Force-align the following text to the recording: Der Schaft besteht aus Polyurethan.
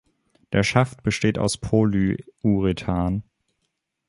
Der 0.51 0.63
Schaft 0.63 1.03
besteht 1.03 1.37
aus 1.37 1.59
Polyurethan. 1.59 3.21